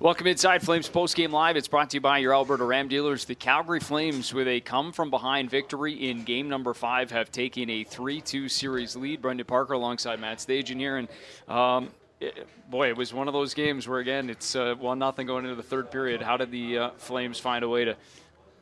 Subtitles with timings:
[0.00, 1.58] Welcome inside Flames Postgame Live.
[1.58, 3.26] It's brought to you by your Alberta Ram dealers.
[3.26, 7.68] The Calgary Flames, with a come from behind victory in game number five, have taken
[7.68, 9.20] a 3 2 series lead.
[9.20, 10.96] Brendan Parker alongside Matt Stajan here.
[10.96, 11.08] And
[11.48, 15.26] um, it, boy, it was one of those games where, again, it's uh, 1 nothing
[15.26, 16.22] going into the third period.
[16.22, 17.94] How did the uh, Flames find a way to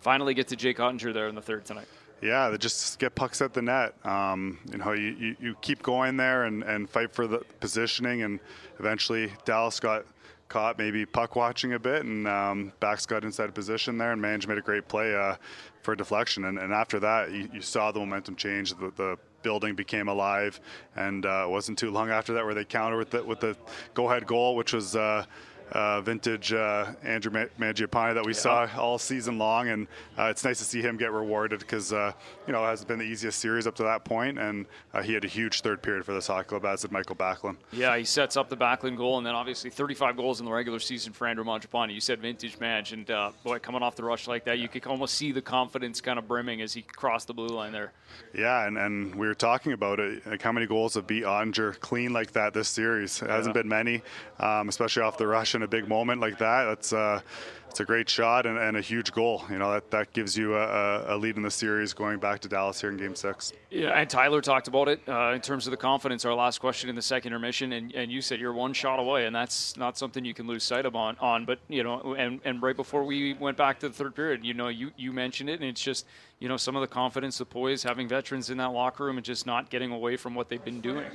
[0.01, 1.87] finally get to Jake Oettinger there in the third tonight?
[2.21, 3.95] Yeah, they just get pucks at the net.
[4.05, 8.23] Um, you know, you, you, you, keep going there and, and fight for the positioning,
[8.23, 8.41] and
[8.81, 10.05] eventually Dallas got
[10.49, 14.47] caught maybe puck watching a bit, and um, backs got inside position there, and Mange
[14.47, 15.37] made a great play uh,
[15.83, 16.47] for a deflection.
[16.47, 18.75] And, and after that, you, you, saw the momentum change.
[18.75, 20.61] The, the building became alive,
[20.97, 23.57] and uh, wasn't too long after that where they countered with the, with the
[23.95, 24.97] go-ahead goal, which was.
[24.97, 25.25] Uh,
[25.73, 28.39] uh, vintage uh, Andrew Mangiapane that we yeah.
[28.39, 29.87] saw all season long, and
[30.19, 32.13] uh, it's nice to see him get rewarded because uh,
[32.47, 35.13] you know it hasn't been the easiest series up to that point, and uh, he
[35.15, 37.57] had a huge third period for this hockey club, as did Michael Backlund.
[37.73, 40.79] Yeah, he sets up the Backlund goal, and then obviously 35 goals in the regular
[40.79, 41.93] season for Andrew Mangiapane.
[41.93, 44.87] You said vintage Madge, and uh, boy, coming off the rush like that, you could
[44.87, 47.93] almost see the confidence kind of brimming as he crossed the blue line there.
[48.35, 51.79] Yeah, and, and we were talking about it, like how many goals have beat Oettinger
[51.81, 53.23] clean like that this series.
[53.23, 54.03] It hasn't been many,
[54.39, 56.65] um, especially off the rush in a big moment like that.
[56.65, 57.21] That's uh,
[57.69, 59.45] it's a great shot and, and, a huge goal.
[59.51, 62.49] You know that, that gives you a, a, lead in the series going back to
[62.49, 63.53] Dallas here in Game Six.
[63.71, 66.25] Yeah, and Tyler talked about it uh, in terms of the confidence.
[66.25, 69.27] Our last question in the second intermission, and, and you said you're one shot away,
[69.27, 71.17] and that's not something you can lose sight of on.
[71.21, 74.45] on but you know, and, and right before we went back to the third period,
[74.45, 76.07] you know, you you mentioned it, and it's just
[76.39, 79.25] you know some of the confidence, the poise, having veterans in that locker room, and
[79.25, 81.07] just not getting away from what they've been doing.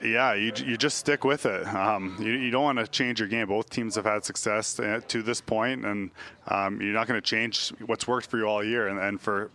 [0.00, 1.66] Yeah, you, you just stick with it.
[1.66, 3.48] Um, you, you don't want to change your game.
[3.48, 6.10] Both teams have had success to this point, and
[6.46, 8.86] um, you're not going to change what's worked for you all year.
[8.86, 9.50] And, and for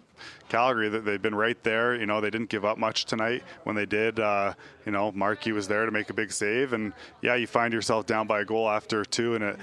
[0.49, 1.95] Calgary, they've been right there.
[1.95, 3.43] You know, they didn't give up much tonight.
[3.63, 4.53] When they did, uh,
[4.85, 6.73] you know, Markey was there to make a big save.
[6.73, 9.59] And yeah, you find yourself down by a goal after two, and it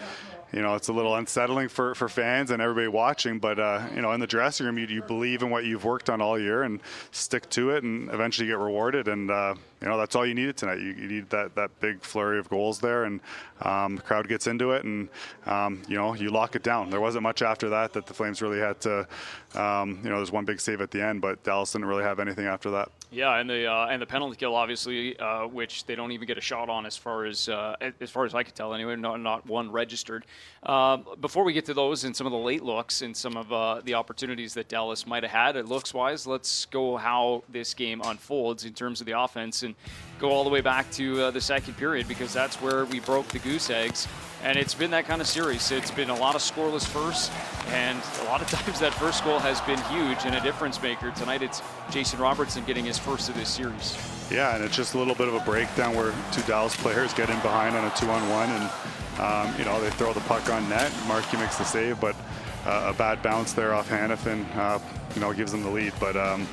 [0.52, 3.38] you know, it's a little unsettling for, for fans and everybody watching.
[3.38, 6.10] But, uh, you know, in the dressing room, you, you believe in what you've worked
[6.10, 6.80] on all year and
[7.12, 9.06] stick to it and eventually get rewarded.
[9.06, 10.78] And, uh, you know, that's all you needed tonight.
[10.78, 13.04] You, you need that, that big flurry of goals there.
[13.04, 13.20] And
[13.62, 15.08] um, the crowd gets into it and,
[15.46, 16.90] um, you know, you lock it down.
[16.90, 19.06] There wasn't much after that that the Flames really had to,
[19.54, 22.20] um, you know, there's one big save at the end, but Dallas didn't really have
[22.20, 22.90] anything after that.
[23.12, 26.38] Yeah, and the uh, and the penalty kill, obviously, uh, which they don't even get
[26.38, 28.94] a shot on, as far as uh, as far as I could tell, anyway.
[28.94, 30.26] Not not one registered.
[30.62, 33.52] Uh, before we get to those and some of the late looks and some of
[33.52, 36.24] uh, the opportunities that Dallas might have had, it looks wise.
[36.24, 39.69] Let's go how this game unfolds in terms of the offense and
[40.18, 43.26] go all the way back to uh, the second period because that's where we broke
[43.28, 44.06] the goose eggs.
[44.42, 45.70] And it's been that kind of series.
[45.70, 47.30] It's been a lot of scoreless firsts,
[47.68, 51.10] and a lot of times that first goal has been huge and a difference maker.
[51.10, 53.98] Tonight it's Jason Robertson getting his first of this series.
[54.30, 57.28] Yeah, and it's just a little bit of a breakdown where two Dallas players get
[57.28, 58.70] in behind on a two-on-one, and
[59.20, 60.92] um, you know they throw the puck on net.
[61.06, 62.16] Markey makes the save, but
[62.64, 64.78] uh, a bad bounce there off Hanifin, uh,
[65.14, 65.92] you know, gives them the lead.
[65.98, 66.46] But um,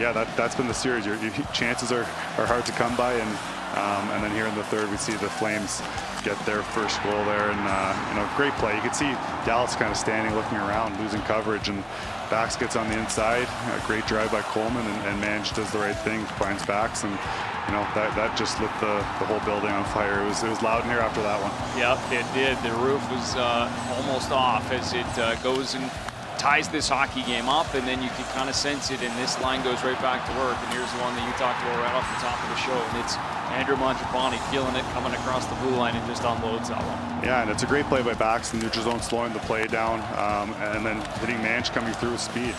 [0.00, 1.06] yeah, that that's been the series.
[1.06, 2.06] Your, your chances are,
[2.38, 3.30] are hard to come by, and
[3.76, 5.80] um, and then here in the third, we see the Flames
[6.24, 8.74] get their first goal there, and uh, you know, great play.
[8.74, 9.10] You can see
[9.44, 11.82] Dallas kind of standing, looking around, losing coverage, and
[12.28, 13.48] Bax gets on the inside.
[13.72, 17.12] A great drive by Coleman, and, and Mange does the right thing, finds Bax, and
[17.12, 20.22] you know that that just lit the, the whole building on fire.
[20.22, 21.52] It was it was loud in here after that one.
[21.78, 22.56] Yep, it did.
[22.62, 25.90] The roof was uh, almost off as it uh, goes and
[26.38, 29.40] ties this hockey game up, and then you can kind of sense it, and this
[29.40, 30.56] line goes right back to work.
[30.58, 32.74] And here's the one that you talked about right off the top of the show,
[32.74, 33.16] and it's
[33.52, 37.24] Andrew Mangiapane feeling it coming across the blue line and just unloads that one.
[37.24, 40.00] Yeah, and it's a great play by Bax in neutral zone, slowing the play down,
[40.16, 42.54] um, and then hitting Manch coming through with speed.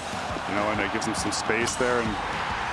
[0.50, 2.00] You know, and it gives him some space there.
[2.00, 2.10] And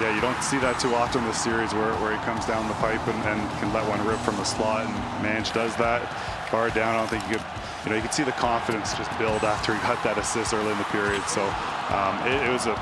[0.00, 2.68] yeah, you don't see that too often in this series where, where he comes down
[2.68, 4.94] the pipe and, and can let one rip from the slot, and
[5.24, 6.04] Manch does that.
[6.50, 7.46] Far down, I don't think you could
[7.84, 10.72] you know, you could see the confidence just build after he got that assist early
[10.72, 11.22] in the period.
[11.24, 11.40] So
[11.88, 12.76] um, it, it, was a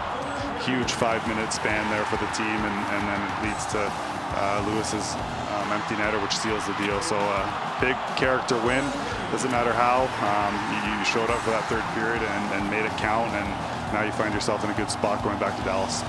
[0.67, 5.15] huge five-minute span there for the team, and, and then it leads to uh, Lewis's
[5.55, 6.99] um, empty netter, which seals the deal.
[7.01, 7.47] So uh,
[7.79, 8.83] big character win.
[9.31, 10.11] Doesn't matter how.
[10.27, 13.49] Um, you, you, showed up for that third period and, and made it count, and
[13.95, 16.03] now you find yourself in a good spot going back to Dallas.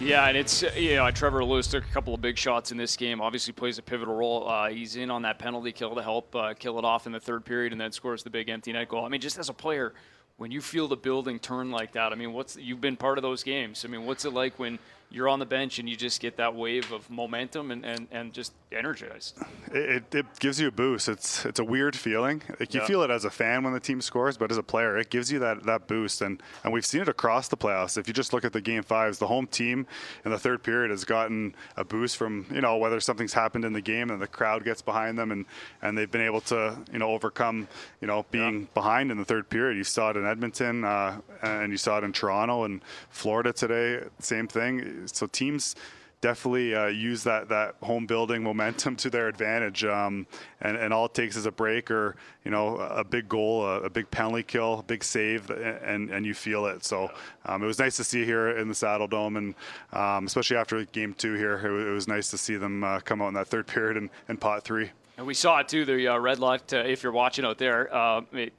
[0.00, 2.96] Yeah, and it's you know Trevor Lewis took a couple of big shots in this
[2.96, 3.20] game.
[3.20, 4.48] Obviously plays a pivotal role.
[4.48, 7.20] Uh, he's in on that penalty kill to help uh, kill it off in the
[7.20, 9.04] third period, and then scores the big empty net goal.
[9.04, 9.92] I mean, just as a player,
[10.38, 13.22] when you feel the building turn like that, I mean, what's you've been part of
[13.22, 13.84] those games?
[13.84, 14.78] I mean, what's it like when
[15.10, 18.32] you're on the bench and you just get that wave of momentum and, and, and
[18.32, 19.36] just energized.
[19.72, 21.08] It, it gives you a boost.
[21.08, 22.42] It's it's a weird feeling.
[22.60, 22.86] Like you Yeah.
[22.86, 25.32] feel it as a fan when the team scores, but as a player, it gives
[25.32, 26.22] you that, that boost.
[26.22, 27.98] And and we've seen it across the playoffs.
[27.98, 29.86] If you just look at the game fives, the home team
[30.24, 33.72] in the third period has gotten a boost from you know whether something's happened in
[33.72, 35.44] the game and the crowd gets behind them and
[35.82, 37.66] and they've been able to you know overcome
[38.00, 39.76] you know being behind in the third period.
[39.76, 42.80] You saw it in Edmonton uh, and you saw it in Toronto and
[43.10, 44.04] Florida today.
[44.20, 44.99] Same thing.
[45.06, 45.76] So teams
[46.20, 49.84] definitely uh, use that, that home building momentum to their advantage.
[49.84, 50.26] Um,
[50.60, 52.14] and, and all it takes is a break or,
[52.44, 56.26] you know, a big goal, a, a big penalty kill, a big save, and, and
[56.26, 56.84] you feel it.
[56.84, 57.10] So
[57.46, 59.38] um, it was nice to see here in the Saddledome.
[59.38, 59.54] And
[59.94, 63.00] um, especially after game two here, it, wa- it was nice to see them uh,
[63.00, 64.90] come out in that third period and, and pot three.
[65.16, 65.86] And we saw it too.
[65.86, 66.70] The uh, red light.
[66.72, 68.52] Uh, if you're watching out there, uh, it,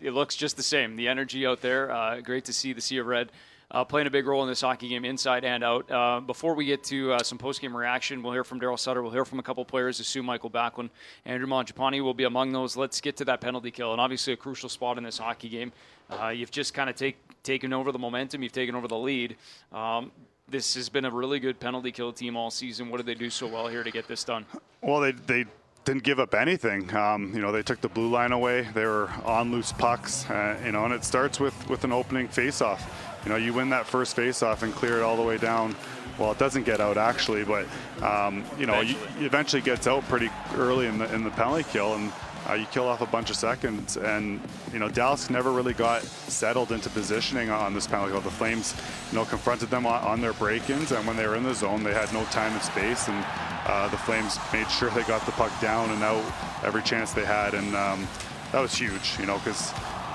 [0.00, 0.96] it looks just the same.
[0.96, 1.90] The energy out there.
[1.90, 3.32] Uh, great to see the sea of red
[3.72, 5.90] uh, playing a big role in this hockey game, inside and out.
[5.90, 9.02] Uh, before we get to uh, some post-game reaction, we'll hear from Daryl Sutter.
[9.02, 9.98] We'll hear from a couple players.
[9.98, 10.90] Assume Michael Backlund,
[11.24, 12.76] Andrew Mangiapane will be among those.
[12.76, 15.72] Let's get to that penalty kill, and obviously a crucial spot in this hockey game.
[16.10, 18.42] Uh, you've just kind of take, taken over the momentum.
[18.42, 19.36] You've taken over the lead.
[19.72, 20.12] Um,
[20.48, 22.90] this has been a really good penalty kill team all season.
[22.90, 24.44] What did they do so well here to get this done?
[24.82, 25.46] Well, they, they
[25.86, 26.94] didn't give up anything.
[26.94, 28.68] Um, you know, they took the blue line away.
[28.74, 32.28] They were on loose pucks, uh, you know, and it starts with, with an opening
[32.28, 32.82] faceoff.
[33.24, 35.76] You know, you win that first faceoff and clear it all the way down.
[36.18, 37.66] Well, it doesn't get out actually, but
[38.02, 39.24] um, you know, you, Eventually.
[39.24, 42.12] it eventually gets out pretty early in the in the penalty kill, and
[42.48, 43.96] uh, you kill off a bunch of seconds.
[43.96, 44.40] And
[44.72, 48.20] you know, Dallas never really got settled into positioning on this penalty kill.
[48.20, 48.74] The Flames,
[49.10, 51.82] you know, confronted them on, on their break-ins, and when they were in the zone,
[51.82, 53.24] they had no time and space, and
[53.66, 56.24] uh, the Flames made sure they got the puck down and out
[56.62, 58.06] every chance they had, and um,
[58.52, 59.16] that was huge.
[59.18, 59.72] You know, because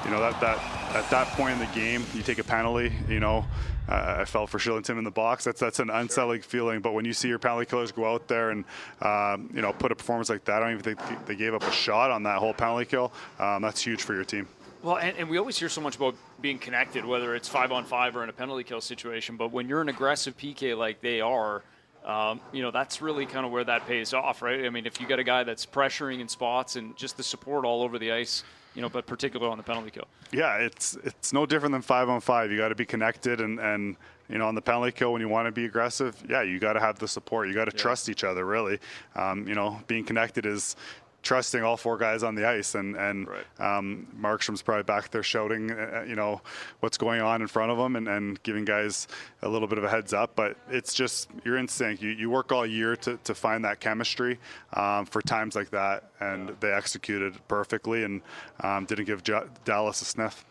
[0.08, 0.58] you know that that
[0.96, 2.94] at that point in the game, you take a penalty.
[3.10, 3.46] You know,
[3.90, 5.44] uh, I felt for Shillington in the box.
[5.44, 6.80] That's that's an unsettling feeling.
[6.80, 8.64] But when you see your penalty killers go out there and
[9.02, 11.64] um, you know put a performance like that, I don't even think they gave up
[11.64, 13.12] a shot on that whole penalty kill.
[13.38, 14.48] Um, that's huge for your team.
[14.82, 17.84] Well, and, and we always hear so much about being connected, whether it's five on
[17.84, 19.36] five or in a penalty kill situation.
[19.36, 21.64] But when you're an aggressive PK like they are,
[22.06, 24.64] um, you know that's really kind of where that pays off, right?
[24.64, 27.66] I mean, if you got a guy that's pressuring in spots and just the support
[27.66, 28.46] all over the ice,
[28.78, 30.08] you know, but particularly on the penalty kill.
[30.32, 32.52] Yeah, it's it's no different than five on five.
[32.52, 33.98] You got to be connected, and and
[34.30, 36.74] you know on the penalty kill when you want to be aggressive, yeah, you got
[36.74, 37.48] to have the support.
[37.48, 38.78] You got to trust each other, really.
[39.16, 40.76] Um, you know, being connected is
[41.24, 43.46] trusting all four guys on the ice, and and Right.
[43.78, 46.42] um, Markstrom's probably back there shouting, uh, you know,
[46.80, 49.08] what's going on in front of him, and, and giving guys
[49.42, 50.36] a little bit of a heads up.
[50.36, 52.02] But it's just you're in sync.
[52.02, 54.40] You, you work all year to, to find that chemistry
[54.74, 58.22] um, for times like that, and they executed perfectly, and
[58.62, 60.46] um, didn't give J- Dallas a sniff.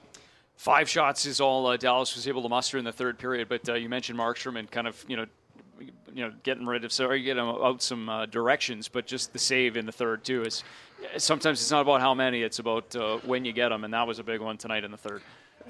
[0.56, 3.46] Five shots is all uh, Dallas was able to muster in the third period.
[3.48, 5.26] But uh, you mentioned Markstrom and kind of you know,
[5.80, 9.76] you know, getting rid of sorry, getting out some uh, directions, but just the save
[9.76, 10.64] in the third too is.
[11.18, 14.06] Sometimes it's not about how many; it's about uh, when you get them, and that
[14.06, 15.20] was a big one tonight in the third.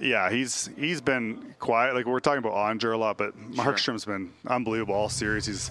[0.01, 1.95] Yeah, he's he's been quiet.
[1.95, 5.47] Like we're talking about Onger a lot, but Markstrom's been unbelievable all series.
[5.47, 5.71] He's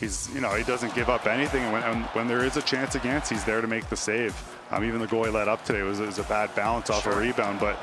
[0.00, 2.62] he's you know he doesn't give up anything, and when and when there is a
[2.62, 4.34] chance against, he's there to make the save.
[4.70, 7.16] Um, even the goal he let up today was, was a bad balance off a
[7.16, 7.76] rebound, but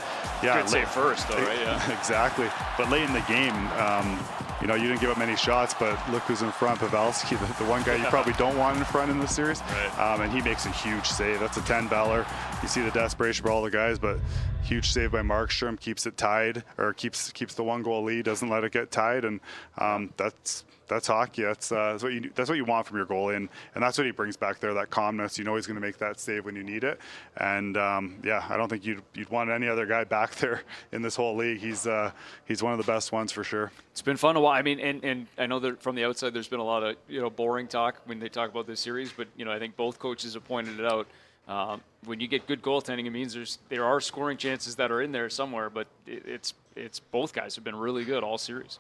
[0.43, 1.59] yeah, Good save first, though, right?
[1.61, 1.97] Yeah.
[1.97, 2.49] exactly.
[2.77, 4.19] But late in the game, um,
[4.61, 7.63] you know, you didn't give up many shots, but look who's in front, Pavelski, the,
[7.63, 9.61] the one guy you probably don't want in front in this series.
[9.61, 9.99] Right.
[9.99, 11.39] Um, and he makes a huge save.
[11.39, 12.25] That's a 10 baller.
[12.61, 14.19] You see the desperation for all the guys, but
[14.63, 18.49] huge save by Markstrom keeps it tied or keeps keeps the one goal lead, doesn't
[18.49, 19.39] let it get tied, and
[19.77, 21.43] um, that's that's hockey.
[21.43, 23.97] That's uh, that's what you that's what you want from your goalie, and, and that's
[23.97, 24.73] what he brings back there.
[24.73, 25.37] That calmness.
[25.37, 26.99] You know he's going to make that save when you need it,
[27.37, 31.01] and um, yeah, I don't think you'd you'd want any other guy back there in
[31.01, 31.59] this whole league.
[31.59, 32.11] He's uh,
[32.45, 33.71] he's one of the best ones for sure.
[33.91, 34.37] It's been fun.
[34.37, 36.95] I mean, and, and I know that from the outside, there's been a lot of
[37.07, 39.75] you know boring talk when they talk about this series, but you know I think
[39.75, 41.07] both coaches have pointed it out.
[41.47, 45.01] Um, when you get good goaltending, it means there's there are scoring chances that are
[45.01, 48.79] in there somewhere, but it, it's it's both guys have been really good all series.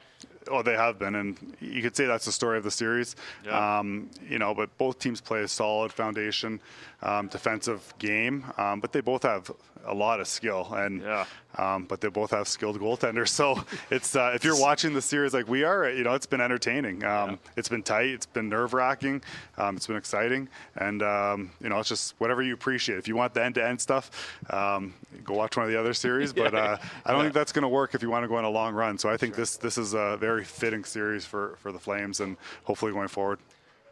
[0.49, 3.15] Oh, they have been, and you could say that's the story of the series.
[3.45, 3.79] Yeah.
[3.79, 6.59] Um, you know, but both teams play a solid foundation,
[7.01, 9.51] um, defensive game, um, but they both have
[9.85, 11.25] a lot of skill, and Yeah.
[11.57, 13.27] um, but they both have skilled goaltenders.
[13.43, 16.41] So it's uh, if you're watching the series like we are, you know, it's been
[16.41, 17.03] entertaining.
[17.03, 19.21] Um, It's been tight, it's been nerve wracking,
[19.57, 22.97] um, it's been exciting, and um, you know, it's just whatever you appreciate.
[22.97, 24.11] If you want the end to end stuff,
[24.49, 24.93] um,
[25.23, 26.33] go watch one of the other series.
[26.43, 28.43] But uh, I don't think that's going to work if you want to go on
[28.43, 28.97] a long run.
[28.97, 32.37] So I think this this is a very fitting series for for the Flames, and
[32.63, 33.39] hopefully going forward.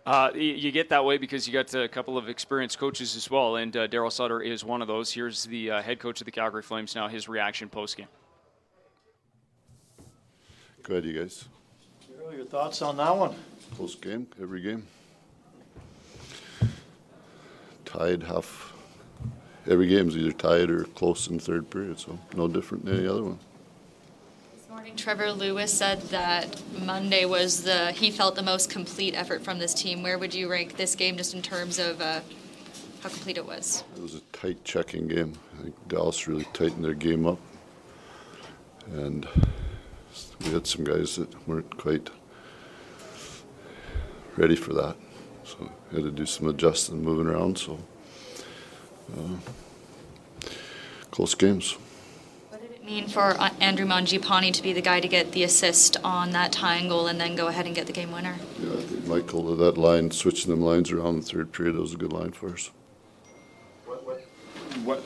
[0.06, 3.30] Uh, you, you get that way because you got a couple of experienced coaches as
[3.30, 5.12] well, and uh, Daryl Sutter is one of those.
[5.12, 7.08] Here's the uh, head coach of the Calgary Flames now.
[7.08, 8.08] His reaction post game.
[10.84, 11.46] Go ahead, you guys.
[12.08, 13.36] Joe, your thoughts on that one?
[13.75, 14.88] Close game, every game.
[17.86, 18.71] Tied half.
[19.70, 23.24] Every game's either tied or close in third period, so no different than any other
[23.24, 23.39] one.
[24.56, 29.44] This morning, Trevor Lewis said that Monday was the he felt the most complete effort
[29.44, 30.01] from this team.
[30.01, 32.22] Where would you rank this game just in terms of uh,
[33.01, 33.84] how complete it was?
[33.96, 35.34] It was a tight checking game.
[35.60, 37.39] I think Dallas really tightened their game up.
[38.94, 39.27] And
[40.39, 42.10] we had some guys that weren't quite
[44.38, 44.96] ready for that.
[45.44, 47.58] So we had to do some adjusting, moving around.
[47.60, 47.80] So
[51.12, 51.74] close games.
[52.50, 55.44] What did it mean for uh, Andrew Mangiapane to be the guy to get the
[55.44, 58.38] assist on that tying goal and then go ahead and get the game winner?
[58.60, 61.75] Yeah, I think Michael to that line, switching them lines around in the third period,
[61.75, 62.72] that was a good line for us.
[63.86, 64.22] What, what,
[64.84, 65.03] what,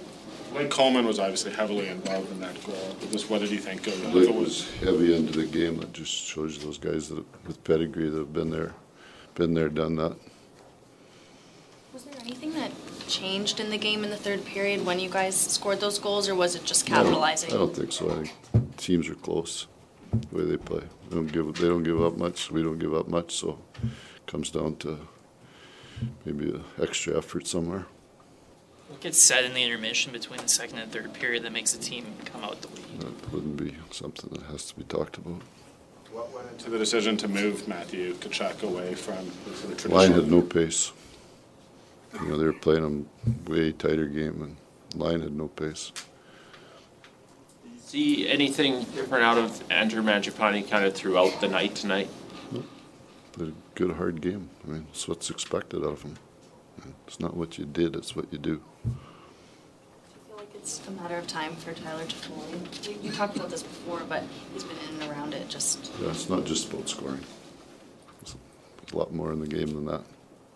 [0.53, 2.95] Blake Coleman was obviously heavily involved in that goal.
[3.11, 4.13] Just what did you think of that?
[4.13, 5.77] Blake was heavy into the game.
[5.79, 8.73] That just shows you those guys that with pedigree that have been there,
[9.33, 10.15] been there, done that.
[11.93, 12.71] Was there anything that
[13.07, 16.35] changed in the game in the third period when you guys scored those goals, or
[16.35, 17.51] was it just capitalizing?
[17.53, 18.09] I don't think so.
[18.09, 19.67] I think teams are close
[20.11, 20.83] the way they play.
[21.09, 22.51] They don't give they don't give up much.
[22.51, 23.35] We don't give up much.
[23.35, 24.99] So it comes down to
[26.25, 27.85] maybe an extra effort somewhere.
[28.87, 31.79] What gets said in the intermission between the second and third period that makes a
[31.79, 33.01] team come out the lead?
[33.01, 35.41] That wouldn't be something that has to be talked about.
[36.11, 39.97] What went into the decision to move Matthew Tkachuk away from the sort traditional?
[39.97, 40.93] Line had no pace.
[42.21, 44.57] You know, they were playing a way tighter game, and
[44.99, 45.91] line had no pace.
[47.79, 52.09] See anything different out of Andrew Mangiapane kind of throughout the night tonight?
[53.33, 54.49] Played a good, hard game.
[54.63, 56.15] I mean, it's what's expected of him.
[57.07, 58.61] It's not what you did, it's what you do.
[58.85, 62.87] I feel like it's a matter of time for Tyler Toffoli.
[62.87, 65.47] You, you talked about this before, but he's been in and around it.
[65.49, 67.21] Just Yeah, it's not just about scoring.
[68.21, 68.35] There's
[68.93, 70.01] a lot more in the game than that.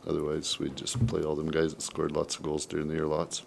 [0.08, 3.06] Otherwise, we'd just play all them guys that scored lots of goals during the year,
[3.06, 3.44] lots.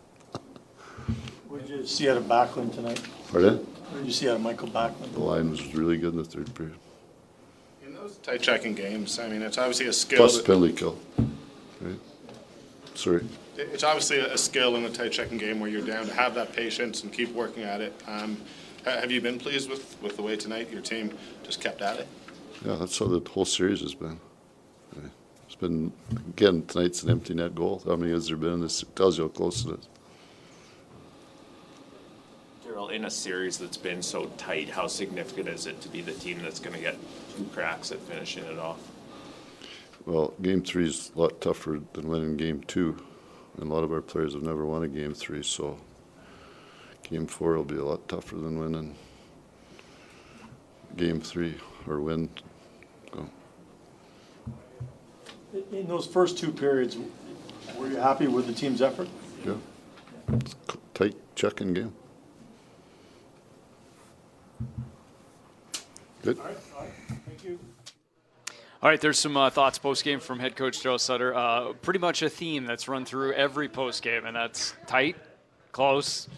[1.48, 3.00] What did you see out of Backlund tonight?
[3.30, 3.58] Pardon?
[3.58, 5.12] What did you see out of Michael Backlund?
[5.12, 6.76] The line was really good in the third period.
[7.84, 10.18] In those tight checking games, I mean, it's obviously a skill.
[10.18, 10.98] Plus penalty kill.
[11.80, 11.98] Right?
[12.94, 13.24] Sorry.
[13.56, 16.52] It's obviously a skill in the tight checking game where you're down to have that
[16.52, 17.92] patience and keep working at it.
[18.06, 18.40] Um,
[18.84, 22.08] have you been pleased with, with the way tonight your team just kept at it?
[22.64, 24.18] Yeah, that's how the whole series has been.
[25.62, 25.92] Been,
[26.28, 27.80] again, tonight's an empty net goal.
[27.86, 28.82] How many has there been in this?
[28.82, 29.88] It tells you how close it is.
[32.66, 36.14] Daryl, in a series that's been so tight, how significant is it to be the
[36.14, 36.96] team that's going to get
[37.36, 38.80] two cracks at finishing it off?
[40.04, 43.00] Well, game three is a lot tougher than winning game two.
[43.56, 45.78] And a lot of our players have never won a game three, so
[47.04, 48.96] game four will be a lot tougher than winning
[50.96, 51.54] game three
[51.86, 52.30] or win.
[53.14, 53.28] So,
[55.52, 56.96] In- In those first two periods,
[57.76, 59.08] were you happy with the team's effort?
[59.44, 59.54] yeah.
[60.34, 61.92] It's a tight checking game.
[66.22, 66.38] Good.
[66.38, 66.56] All right.
[67.26, 67.58] Thank you.
[68.82, 71.34] All right, there's some uh, thoughts post game from head coach Joe Sutter.
[71.34, 75.16] Uh, pretty much a theme that's run through every post game, and that's tight,
[75.72, 76.28] close.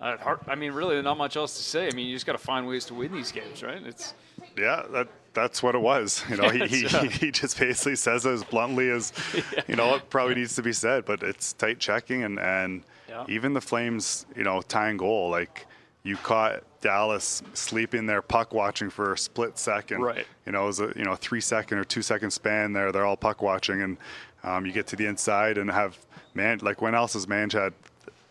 [0.00, 1.86] Uh, hard, I mean, really, not much else to say.
[1.86, 3.82] I mean, you just got to find ways to win these games, right?
[3.84, 4.14] It's
[4.56, 6.24] Yeah, that that's what it was.
[6.30, 7.04] You know, he, he, yeah.
[7.04, 9.12] he just basically says it as bluntly as
[9.68, 11.04] you know it probably needs to be said.
[11.04, 13.24] But it's tight checking and and Yeah.
[13.28, 15.66] even the Flames, you know, tying goal like
[16.02, 20.02] you caught Dallas sleeping there, puck watching for a split second.
[20.02, 20.26] Right.
[20.44, 22.92] You know, it was a you know three second or two second span there.
[22.92, 23.96] They're all puck watching, and
[24.42, 25.98] um, you get to the inside and have
[26.34, 27.72] man like when else has Mange had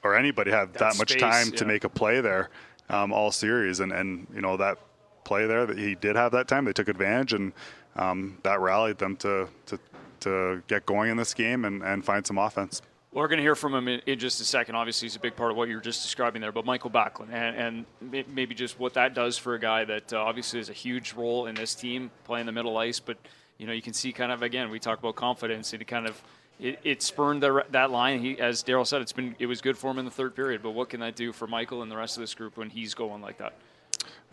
[0.03, 2.49] or anybody had that, That much space, time to make a play there
[2.89, 4.77] um, all series, and and you know that
[5.23, 6.65] play there that he did have that time.
[6.65, 7.53] They took advantage, and
[7.95, 9.79] um, that rallied them to, to
[10.23, 12.81] to get going in this game and, and find some offense.
[13.11, 14.75] We're going to hear from him in, just a second.
[14.75, 16.51] Obviously, he's a big part of what you were just describing there.
[16.51, 20.17] But Michael Backlund, and, and maybe just what that does for a guy that uh,
[20.17, 22.99] obviously has a huge role in this team, playing the middle ice.
[22.99, 23.17] But
[23.59, 26.07] you know, you can see kind of again, we talk about confidence, and it kind
[26.07, 26.23] of
[26.59, 28.19] it, it spurned the, that line.
[28.19, 30.63] He, as Daryl said, it's been it was good for him in the third period.
[30.63, 32.95] But what can that do for Michael and the rest of this group when he's
[32.95, 33.53] going like that?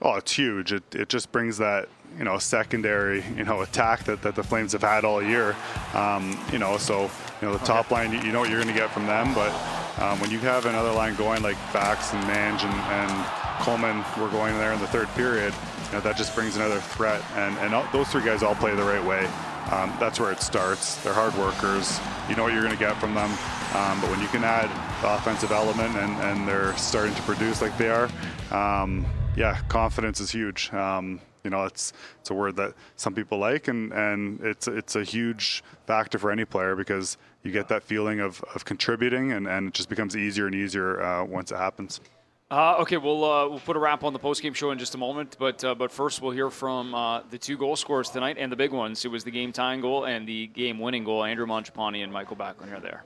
[0.02, 0.72] Oh, it's huge.
[0.72, 4.72] It, it just brings that you know secondary you know attack that, that the Flames
[4.72, 5.54] have had all year.
[5.94, 7.10] Um, you know, so
[7.40, 9.34] you know the top line, you, you know what you're going to get from them.
[9.34, 9.52] But
[10.00, 13.26] um, when you have another line going like Bax and Mange and, and
[13.60, 15.52] Coleman were going there in the third period,
[15.86, 17.22] you know that just brings another threat.
[17.34, 19.28] And and all, those three guys all play the right way.
[19.70, 20.96] Um, that's where it starts.
[21.04, 22.00] They're hard workers.
[22.28, 23.30] You know what you're going to get from them.
[23.76, 24.68] Um, but when you can add
[25.00, 28.10] the offensive element and, and they're starting to produce like they are,
[28.50, 29.06] um,
[29.40, 30.70] yeah, confidence is huge.
[30.74, 34.96] Um, you know, it's it's a word that some people like, and and it's it's
[34.96, 39.48] a huge factor for any player because you get that feeling of, of contributing, and,
[39.48, 42.02] and it just becomes easier and easier uh, once it happens.
[42.50, 44.98] Uh, okay, we'll uh, we'll put a wrap on the postgame show in just a
[44.98, 48.52] moment, but uh, but first we'll hear from uh, the two goal scorers tonight and
[48.52, 49.06] the big ones.
[49.06, 51.24] It was the game tying goal and the game winning goal.
[51.24, 53.04] Andrew Mangiapane and Michael Backlund are there.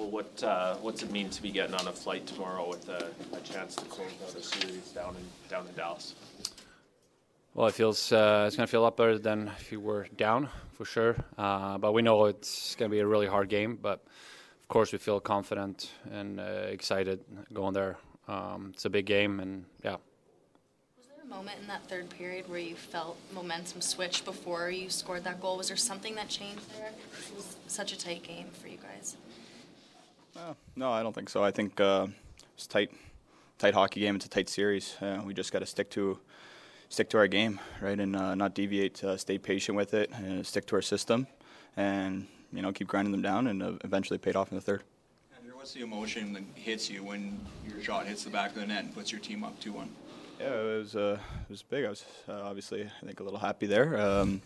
[0.00, 3.10] Michael, what uh, what's it mean to be getting on a flight tomorrow with a,
[3.34, 6.14] a chance to close out a series down in down in Dallas?
[7.54, 10.06] Well, it feels uh, it's going to feel a lot better than if you were
[10.16, 11.16] down for sure.
[11.36, 13.78] Uh, but we know it's going to be a really hard game.
[13.80, 14.02] But
[14.62, 17.20] of course, we feel confident and uh, excited
[17.52, 17.98] going there.
[18.28, 19.96] Um, it's a big game, and yeah.
[20.96, 24.88] Was there a moment in that third period where you felt momentum switch before you
[24.88, 25.58] scored that goal?
[25.58, 26.88] Was there something that changed there?
[26.88, 29.16] It was such a tight game for you guys.
[30.36, 31.42] Uh, no, I don't think so.
[31.42, 32.06] I think uh,
[32.54, 32.90] it's tight,
[33.58, 34.16] tight hockey game.
[34.16, 34.96] It's a tight series.
[35.00, 36.18] Uh, we just got to stick to
[36.88, 39.02] stick to our game, right, and uh, not deviate.
[39.02, 41.26] Uh, stay patient with it, and stick to our system,
[41.76, 44.82] and you know keep grinding them down, and uh, eventually paid off in the third.
[45.36, 48.66] Andrew, what's the emotion that hits you when your shot hits the back of the
[48.66, 49.90] net and puts your team up two one?
[50.38, 51.84] Yeah, it was uh, it was big.
[51.84, 54.40] I was uh, obviously I think a little happy there, um,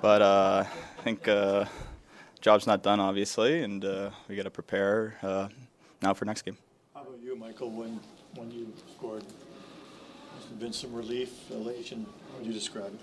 [0.00, 0.64] but uh,
[0.98, 1.66] I think uh,
[2.42, 5.48] job's not done obviously, and uh, we got to prepare uh,
[6.02, 6.58] now for next game.
[6.94, 7.98] How about you, Michael, when,
[8.34, 9.24] when you scored?
[10.34, 12.04] Must have been some relief, elation.
[12.30, 13.00] How would you describe it?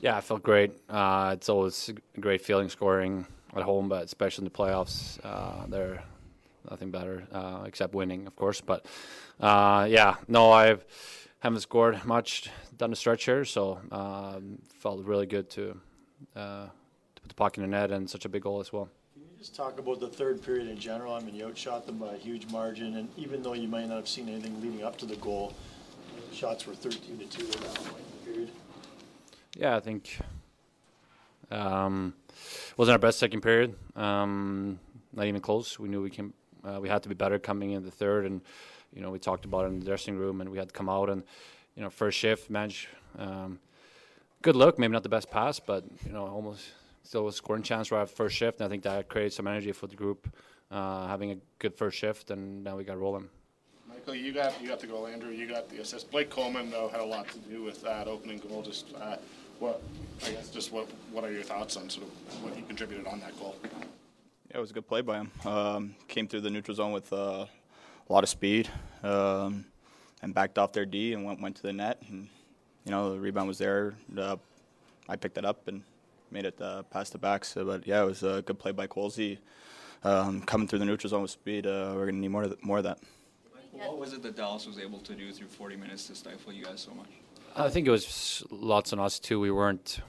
[0.00, 0.72] Yeah, I felt great.
[0.88, 5.66] Uh, it's always a great feeling scoring at home, but especially in the playoffs, uh,
[5.68, 6.02] they're
[6.70, 8.60] nothing better uh, except winning, of course.
[8.60, 8.84] But
[9.40, 10.76] uh, yeah, no, I
[11.38, 15.80] haven't scored much down the stretch here, so um, felt really good to
[16.36, 16.81] uh, to
[17.22, 18.88] put the puck in the net and such a big goal as well.
[19.14, 21.14] Can you just talk about the third period in general?
[21.14, 23.96] I mean, you outshot them by a huge margin, and even though you might not
[23.96, 25.54] have seen anything leading up to the goal,
[26.32, 28.50] shots were 13 to 2 at that point in the period.
[29.56, 30.18] Yeah, I think
[31.50, 32.14] um,
[32.76, 33.74] wasn't our best second period.
[33.96, 34.78] Um,
[35.12, 35.78] not even close.
[35.78, 36.32] We knew we can.
[36.64, 38.40] Uh, we had to be better coming in the third, and
[38.94, 40.88] you know we talked about it in the dressing room, and we had to come
[40.88, 41.22] out and
[41.76, 42.88] you know first shift manage.
[43.18, 43.58] Um,
[44.40, 46.64] good look, maybe not the best pass, but you know almost
[47.02, 48.60] still a scoring chance right at first shift.
[48.60, 50.28] And I think that created some energy for the group,
[50.70, 53.28] uh, having a good first shift, and now we got rolling.
[53.88, 55.06] Michael, you got you got the goal.
[55.06, 56.10] Andrew, you got the assist.
[56.10, 58.62] Blake Coleman though had a lot to do with that opening goal.
[58.62, 59.16] Just uh,
[59.58, 59.80] what
[60.26, 63.20] I guess just what what are your thoughts on sort of what he contributed on
[63.20, 63.54] that goal?
[63.62, 65.30] Yeah, it was a good play by him.
[65.44, 67.46] Um, came through the neutral zone with uh,
[68.08, 68.68] a lot of speed
[69.02, 69.64] um,
[70.20, 72.02] and backed off their D and went went to the net.
[72.08, 72.28] And
[72.84, 73.94] you know the rebound was there.
[74.16, 74.36] Uh,
[75.08, 75.82] I picked it up and
[76.32, 77.44] made it uh, past the back.
[77.44, 79.38] So, but yeah, it was a good play by Colsey.
[80.04, 82.64] Um, coming through the neutral zone with speed, uh, we're gonna need more of, th-
[82.64, 82.98] more of that.
[83.70, 86.64] What was it that Dallas was able to do through 40 minutes to stifle you
[86.64, 87.08] guys so much?
[87.54, 89.38] I think it was lots on us too.
[89.38, 90.00] We weren't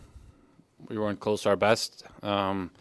[0.89, 2.03] we weren't close to our best.
[2.21, 2.71] Um,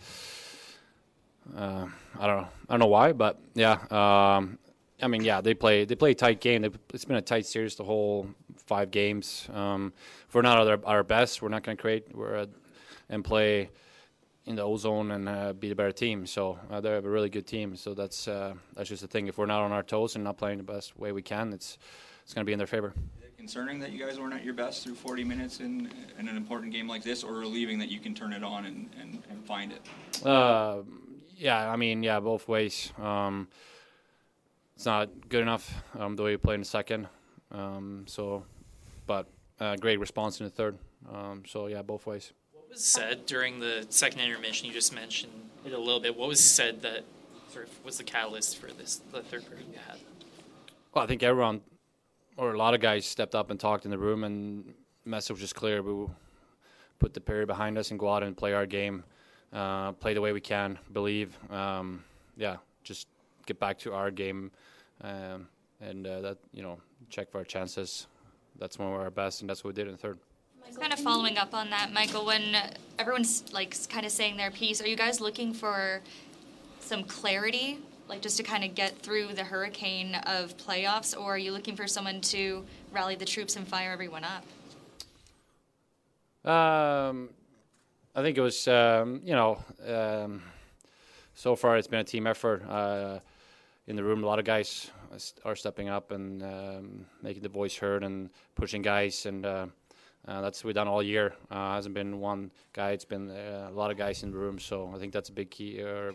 [1.57, 1.87] uh,
[2.19, 2.49] I don't know.
[2.69, 3.79] I don't know why, but yeah.
[3.91, 4.59] Um,
[5.01, 6.63] I mean, yeah, they play they play a tight game.
[6.63, 9.49] They, it's been a tight series the whole five games.
[9.53, 9.93] Um,
[10.29, 12.15] if we're not at our, our best, we're not going to create.
[12.15, 12.49] We're at,
[13.09, 13.71] and play
[14.45, 16.27] in the ozone and uh, be the better team.
[16.27, 17.77] So uh, they have a really good team.
[17.77, 19.29] So that's uh, that's just the thing.
[19.29, 21.79] If we're not on our toes and not playing the best way we can, it's
[22.25, 22.93] it's going to be in their favor.
[23.37, 26.73] Concerning that you guys weren't at your best through 40 minutes in, in an important
[26.73, 29.73] game like this, or relieving that you can turn it on and, and, and find
[29.73, 30.25] it?
[30.25, 30.83] Uh,
[31.37, 32.93] yeah, I mean, yeah, both ways.
[33.03, 33.49] Um,
[34.77, 37.09] it's not good enough um, the way we played in the second.
[37.51, 38.45] Um, so,
[39.07, 39.27] but
[39.59, 40.79] uh, great response in the third.
[41.13, 42.33] Um, so yeah, both ways.
[42.73, 44.67] Was said during the second intermission?
[44.67, 45.33] You just mentioned
[45.67, 46.17] it a little bit.
[46.17, 47.05] What was said that
[47.51, 49.99] sort of was the catalyst for this the third period you had?
[50.95, 51.61] Well, I think everyone,
[52.39, 54.73] or a lot of guys, stepped up and talked in the room, and
[55.05, 55.83] message was clear.
[55.83, 56.07] We
[56.99, 59.05] put the period behind us and go out and play our game,
[59.53, 61.37] uh, play the way we can, believe.
[61.51, 62.03] Um,
[62.39, 63.07] yeah, just
[63.45, 64.51] get back to our game,
[65.03, 65.47] um,
[65.83, 66.81] and uh, that you know
[67.11, 68.07] check for our chances.
[68.59, 70.19] That's when we're our best, and that's what we did in the third.
[70.81, 72.57] Kind of following up on that, Michael, when
[72.99, 76.01] everyone's like kind of saying their piece, are you guys looking for
[76.81, 81.39] some clarity, like just to kind of get through the hurricane of playoffs, or are
[81.39, 84.45] you looking for someone to rally the troops and fire everyone up?
[86.51, 87.29] Um,
[88.17, 90.43] I think it was, um, you know, um,
[91.35, 92.69] so far it's been a team effort.
[92.69, 93.21] Uh,
[93.87, 94.91] in the room, a lot of guys
[95.45, 99.67] are stepping up and um, making the voice heard and pushing guys, and uh,
[100.27, 101.35] uh, that's what we've done all year.
[101.51, 104.59] Uh, hasn't been one guy; it's been uh, a lot of guys in the room.
[104.59, 106.15] So I think that's a big key or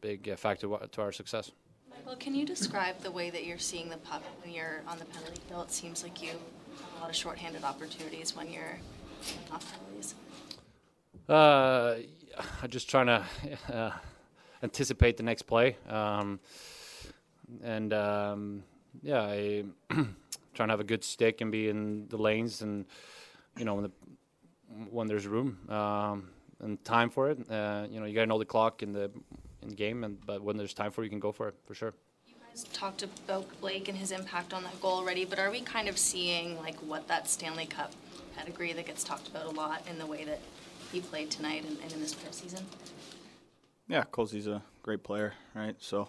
[0.00, 1.50] big uh, factor to our success.
[1.90, 5.04] Michael, can you describe the way that you're seeing the puck when you're on the
[5.04, 5.62] penalty kill?
[5.62, 6.38] It seems like you have
[6.96, 8.78] a lot of shorthanded opportunities when you're
[9.52, 10.14] off penalties.
[11.28, 11.96] Uh,
[12.62, 13.24] I'm just trying to
[13.72, 13.92] uh,
[14.62, 16.40] anticipate the next play, um,
[17.62, 18.62] and um,
[19.02, 22.86] yeah, I trying to have a good stick and be in the lanes, and
[23.56, 23.90] you know when the
[24.90, 26.28] when there's room um,
[26.60, 27.38] and time for it.
[27.50, 29.10] Uh, you know, you gotta know the clock in the
[29.62, 31.54] in the game, and but when there's time for it, you can go for it
[31.66, 31.94] for sure.
[32.26, 35.60] You guys talked about Blake and his impact on that goal already, but are we
[35.60, 37.92] kind of seeing like what that Stanley Cup
[38.36, 40.40] pedigree that gets talked about a lot in the way that
[40.92, 42.62] he played tonight and, and in this postseason?
[43.88, 45.76] Yeah, Colsey's a great player, right?
[45.78, 46.08] So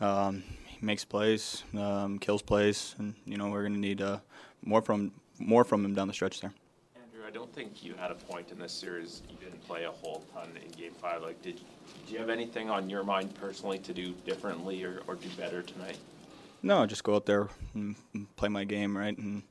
[0.00, 4.18] um, he makes plays, um, kills plays, and you know we're going to need uh,
[4.62, 6.52] more from more from him down the stretch there.
[7.28, 9.20] I don't think you had a point in this series.
[9.28, 11.20] You didn't play a whole ton in Game Five.
[11.20, 11.60] Like, did
[12.06, 15.60] do you have anything on your mind personally to do differently or, or do better
[15.60, 15.98] tonight?
[16.62, 19.42] No, just go out there and and play my game, right, and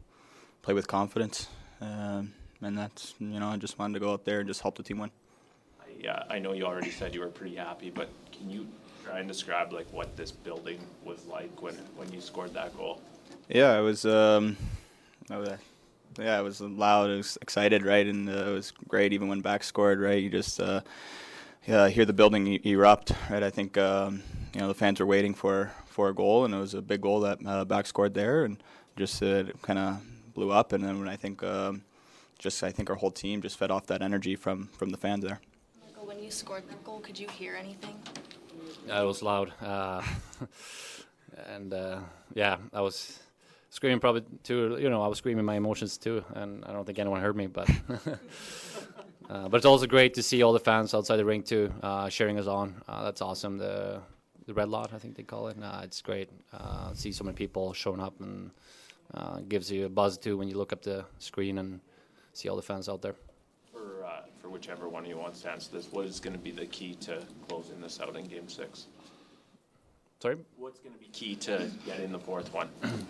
[0.64, 1.50] play with confidence.
[1.80, 4.76] Um, and that's you know I just wanted to go out there and just help
[4.76, 5.12] the team win.
[5.80, 8.68] I, uh, I know you already said you were pretty happy, but can you
[9.06, 13.04] try and describe like what this building was like when when you scored that goal?
[13.50, 14.04] Yeah, it was.
[14.04, 14.58] Um,
[15.30, 15.50] I was
[16.18, 17.10] yeah, it was loud.
[17.10, 19.14] It was excited, right, and uh, it was great.
[19.14, 20.82] Even when back scored, right, you just uh,
[21.68, 23.44] yeah, hear the building e- erupt, right.
[23.44, 26.58] I think um, you know the fans were waiting for for a goal, and it
[26.58, 28.62] was a big goal that uh, back scored there, and
[28.96, 30.02] just uh, kind of
[30.34, 30.74] blew up.
[30.74, 31.84] And then when I think um,
[32.40, 35.24] just I think our whole team just fed off that energy from from the fans
[35.24, 35.42] there.
[35.86, 37.96] Michael, when you scored that goal, could you hear anything?
[38.88, 40.02] Yeah, it was loud, uh,
[41.54, 42.00] and uh,
[42.34, 43.20] yeah, I was
[43.78, 44.78] screaming probably too.
[44.80, 47.46] You know, I was screaming my emotions too, and I don't think anyone heard me.
[47.46, 47.70] But
[49.30, 52.10] uh, but it's also great to see all the fans outside the ring too, uh,
[52.10, 52.82] cheering us on.
[52.88, 53.58] Uh, that's awesome.
[53.60, 54.02] The
[54.48, 55.58] the red lot, I think they call it.
[55.58, 56.30] Nah, it's great.
[56.52, 58.50] Uh, see so many people showing up and
[59.14, 61.80] uh, gives you a buzz too when you look up the screen and
[62.34, 63.16] see all the fans out there.
[63.72, 66.42] For uh, for whichever one of you wants to answer this, what is going to
[66.42, 68.88] be the key to closing this out in Game Six?
[70.20, 70.38] Sorry.
[70.58, 72.70] What's going to be key to getting the fourth one?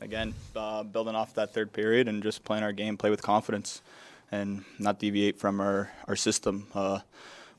[0.00, 3.82] again, uh, building off that third period and just playing our game, play with confidence,
[4.30, 6.66] and not deviate from our, our system.
[6.74, 7.00] Uh,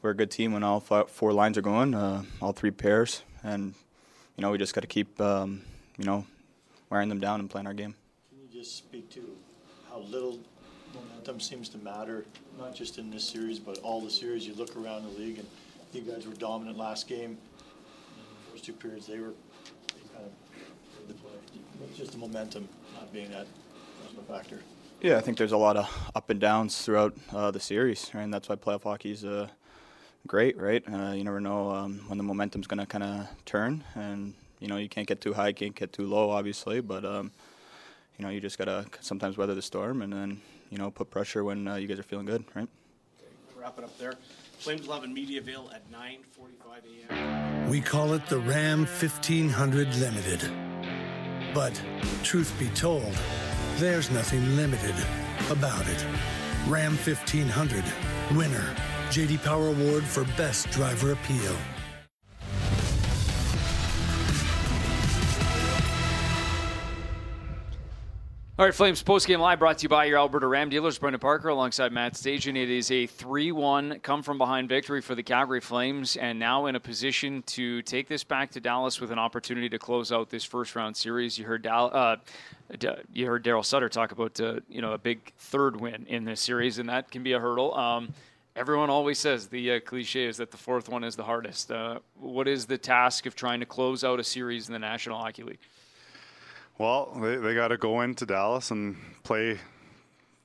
[0.02, 3.24] we're a good team when all fi- four lines are going, uh, all three pairs,
[3.44, 3.74] and
[4.38, 5.62] you know we just got to keep um,
[5.98, 6.26] you know
[6.90, 7.96] wearing them down and playing our game.
[8.30, 9.22] Can you just speak to
[9.90, 10.40] how little
[10.94, 12.26] momentum seems to matter,
[12.58, 14.48] not just in this series, but all the series?
[14.48, 15.48] You look around the league, and
[15.92, 17.38] you guys were dominant last game.
[18.52, 19.34] First two periods, they were
[19.94, 20.32] they kind of
[20.96, 21.32] played the play.
[21.84, 23.48] It's just the momentum not being that
[24.04, 24.60] much of a factor.
[25.02, 28.24] Yeah, I think there's a lot of up and downs throughout uh, the series, right?
[28.24, 29.48] and that's why playoff hockey is uh,
[30.28, 30.84] great, right?
[30.92, 34.68] Uh, you never know um, when the momentum's going to kind of turn, and you
[34.68, 37.32] know you can't get too high, can't get too low, obviously, but um,
[38.18, 41.46] you know you just gotta sometimes weather the storm, and then you know put pressure
[41.46, 42.68] when uh, you guys are feeling good, right?
[43.58, 44.14] Wrap it up there.
[44.58, 47.70] Flames will have in Mediaville at 9:45 a.m.
[47.70, 50.69] We call it the Ram 1500 Limited.
[51.54, 51.82] But
[52.24, 53.18] truth be told,
[53.78, 54.96] there's nothing limited
[55.50, 56.06] about it.
[56.68, 57.84] Ram 1500,
[58.36, 58.76] winner,
[59.10, 61.56] JD Power Award for Best Driver Appeal.
[68.60, 71.22] All right, Flames post game live brought to you by your Alberta Ram dealers, Brendan
[71.22, 72.62] Parker alongside Matt Stajan.
[72.62, 76.66] It is a 3 1 come from behind victory for the Calgary Flames, and now
[76.66, 80.30] in a position to take this back to Dallas with an opportunity to close out
[80.30, 81.40] this first round series.
[81.40, 82.18] You heard Dal- uh,
[83.14, 86.42] you heard Daryl Sutter talk about uh, you know a big third win in this
[86.42, 87.74] series, and that can be a hurdle.
[87.76, 88.14] Um,
[88.58, 91.72] everyone always says the uh, cliche is that the fourth one is the hardest.
[91.72, 95.18] Uh, what is the task of trying to close out a series in the National
[95.18, 95.60] Hockey League?
[96.80, 99.60] Well, they, they got to go into Dallas and play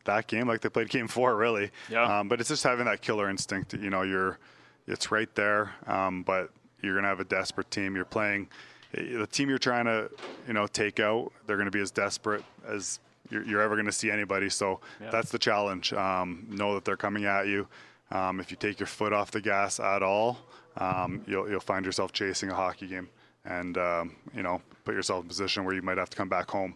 [0.04, 1.70] that game like they played Game Four, really.
[1.88, 2.02] Yeah.
[2.20, 3.72] Um, but it's just having that killer instinct.
[3.72, 4.38] You know, you're
[4.86, 6.50] it's right there, um, but
[6.82, 7.96] you're gonna have a desperate team.
[7.96, 8.48] You're playing
[8.92, 10.10] the team you're trying to
[10.46, 11.32] you know take out.
[11.46, 12.98] They're gonna be as desperate as
[13.30, 14.50] you're, you're ever gonna see anybody.
[14.50, 15.10] So Yeah.
[15.10, 15.92] that's the challenge.
[15.94, 17.66] Um, know that they're coming at you.
[18.10, 20.38] Um, if you take your foot off the gas at all,
[20.76, 23.08] um, you'll you'll find yourself chasing a hockey game,
[23.44, 26.28] and um, you know put yourself in a position where you might have to come
[26.28, 26.74] back home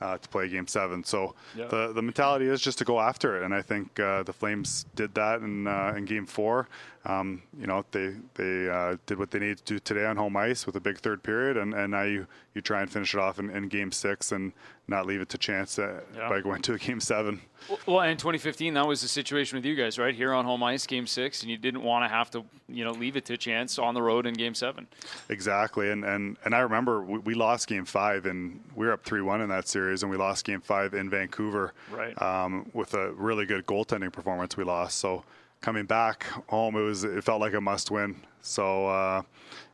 [0.00, 1.02] uh, to play Game Seven.
[1.04, 1.66] So Yeah.
[1.68, 4.84] the the mentality is just to go after it, and I think uh, the Flames
[4.94, 6.68] did that in uh, in Game Four.
[7.06, 10.36] Um, you know, they they uh, did what they needed to do today on home
[10.36, 13.20] ice with a big third period, and, and now you, you try and finish it
[13.20, 14.52] off in, in game six and
[14.88, 16.28] not leave it to chance uh, Yeah.
[16.28, 17.40] by going to a game seven.
[17.86, 20.14] Well, in 2015, that was the situation with you guys, right?
[20.14, 22.92] Here on home ice, game six, and you didn't want to have to, you know,
[22.92, 24.86] leave it to chance on the road in game seven.
[25.28, 29.04] Exactly, and and and I remember we, we lost Game Five, and we were up
[29.04, 32.20] three one in that series, and we lost Game Five in Vancouver, Right.
[32.20, 34.56] Um, with a really good goaltending performance.
[34.56, 35.24] We lost, so
[35.66, 38.14] coming back home, it was it felt like a must win.
[38.40, 39.22] So uh,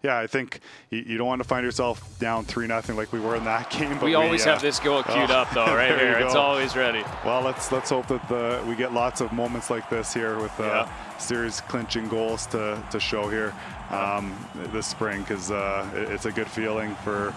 [0.02, 3.20] yeah, I think you, you don't want to find yourself down three nothing like we
[3.20, 3.98] were in that game.
[3.98, 6.14] But We always uh, have this goal queued oh, up, though, right here.
[6.14, 7.04] It's always ready.
[7.26, 10.58] Well, let's let's hope that the, we get lots of moments like this here with
[10.58, 13.52] uh, series clinching goals to, to show here
[13.90, 14.34] um,
[14.72, 17.34] this spring because uh, it- it's a good feeling for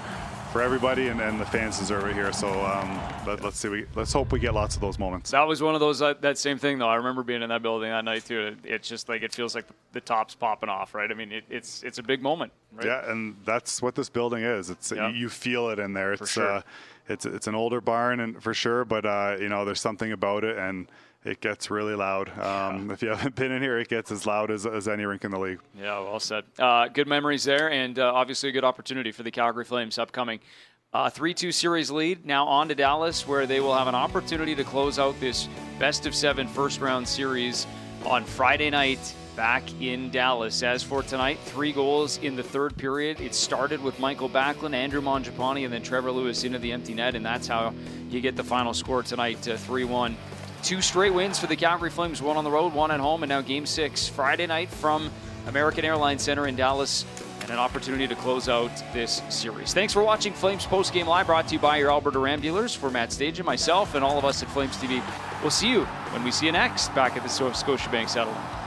[0.56, 2.32] for everybody and, and the fans deserve it here.
[2.32, 3.68] So um, let, let's see.
[3.68, 5.32] We let's hope we get lots of those moments.
[5.32, 6.88] That was one of those uh, that same thing though.
[6.88, 8.40] I remember being in that building that night too.
[8.40, 11.12] It, it's just like it feels like the top's popping off, right?
[11.12, 12.86] I mean, it, it's it's a big moment, right?
[12.86, 14.70] Yeah, and that's what this building is.
[14.70, 15.10] It's Yeah.
[15.10, 16.14] you feel it in there.
[16.14, 16.50] It's sure.
[16.50, 16.62] uh,
[17.10, 20.46] it's it's an older barn and for sure, but uh, you know there's something about
[20.46, 20.88] it and
[21.26, 22.30] it gets really loud.
[22.40, 25.26] Um, If you haven't been in here, it gets as loud as, as any rink
[25.26, 25.60] in the league.
[25.78, 26.46] Yeah, well said.
[26.58, 30.40] Uh, good memories there, and uh, obviously a good opportunity for the Calgary Flames upcoming.
[30.94, 32.26] Uh, 3 2 series lead.
[32.26, 36.06] Now on to Dallas, where they will have an opportunity to close out this best
[36.06, 37.68] of seven first round series
[38.06, 40.64] on Friday night back in Dallas.
[40.64, 43.20] As for tonight, three goals in the third period.
[43.20, 47.16] It started with Michael Backlund, Andrew Mangiapane, and then Trevor Lewis into the empty net,
[47.16, 47.74] and that's how
[48.10, 50.16] you get the final score tonight 3 1.
[50.64, 53.30] Two straight wins for the Calgary Flames, one on the road, one at home, and
[53.30, 55.12] now game six Friday night from
[55.48, 57.06] American Airlines Center in Dallas,
[57.42, 59.74] and an opportunity to close out this series.
[59.74, 62.74] Thanks for watching Flames Post Game Live, brought to you by your Alberta Ram dealers.
[62.74, 65.04] For Matt Stajan, myself, and all of us at Flames TV,
[65.42, 68.65] we'll see you when we see you next back at the Scotiabank Saddledome.